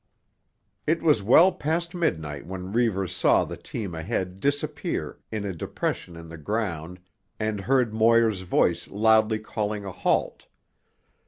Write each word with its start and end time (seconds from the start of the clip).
It 0.87 1.03
was 1.03 1.21
well 1.21 1.51
past 1.51 1.93
midnight 1.93 2.47
when 2.47 2.71
Reivers 2.73 3.15
saw 3.15 3.45
the 3.45 3.55
team 3.55 3.93
ahead 3.93 4.39
disappear 4.39 5.19
in 5.31 5.45
a 5.45 5.53
depression 5.53 6.15
in 6.15 6.27
the 6.27 6.39
ground 6.39 6.99
and 7.39 7.61
heard 7.61 7.93
Moir's 7.93 8.41
voice 8.41 8.87
loudly 8.87 9.37
calling 9.37 9.85
a 9.85 9.91
halt. 9.91 10.47